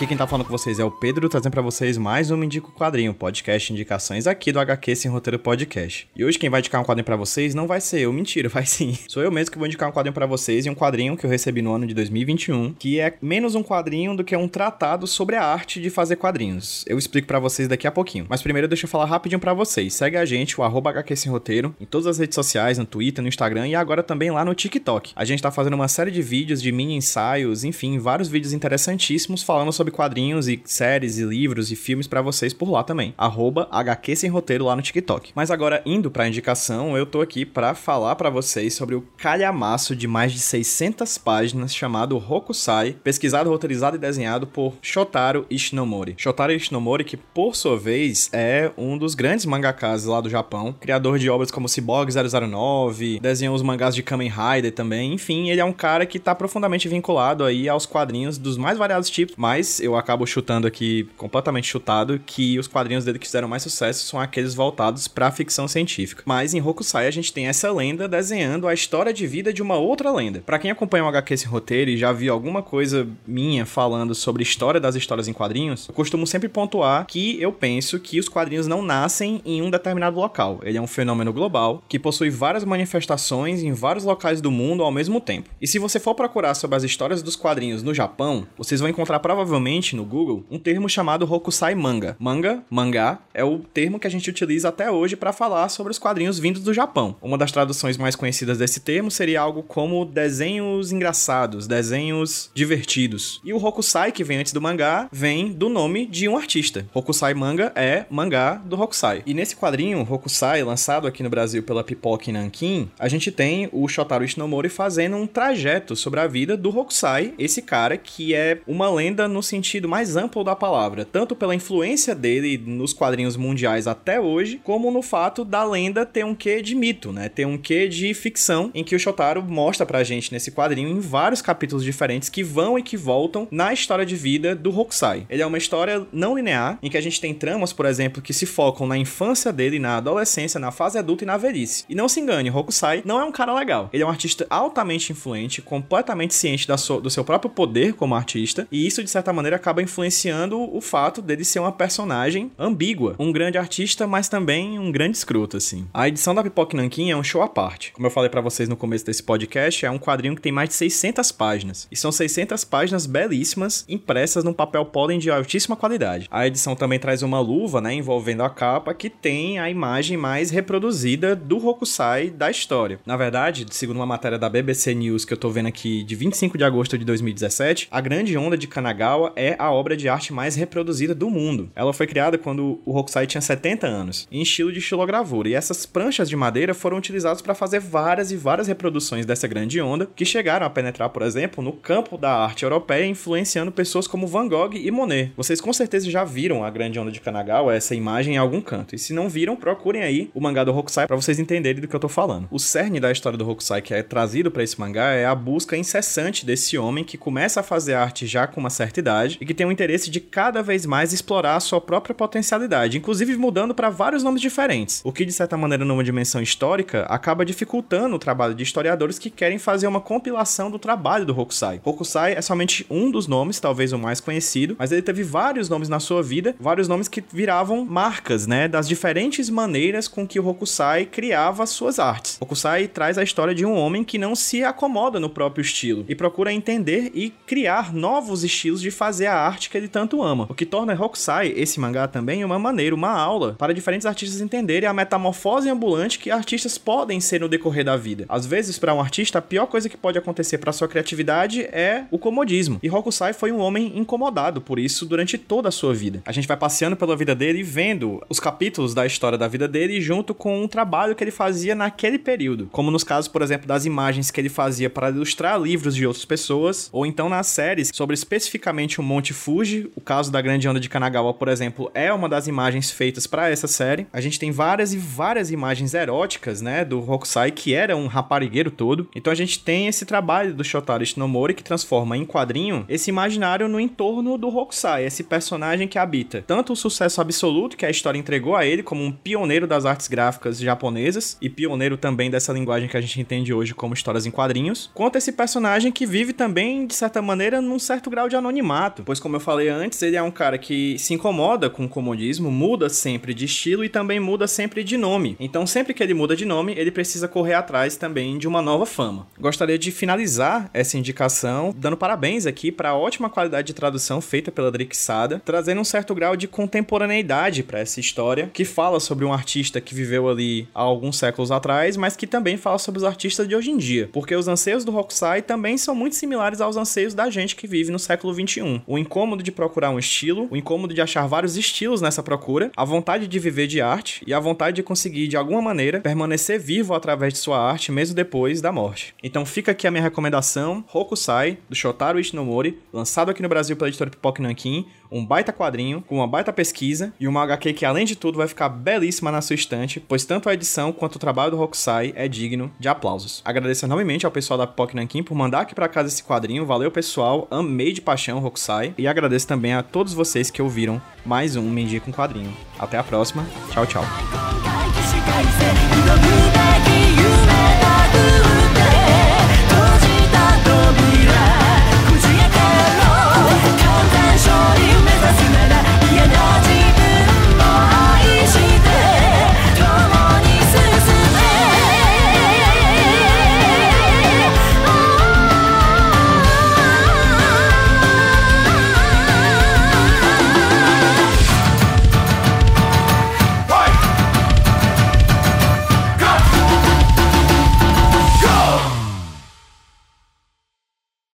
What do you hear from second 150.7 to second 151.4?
fato